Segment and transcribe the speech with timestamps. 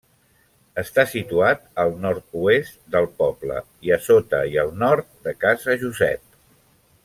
[0.83, 3.61] Està situat al nord-oest del poble,
[3.99, 6.27] a sota i al nord de Casa Josep.